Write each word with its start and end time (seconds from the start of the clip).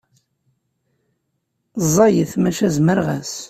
Ẓẓayet 1.83 2.31
maca 2.41 2.67
zemreɣ-as. 2.75 3.33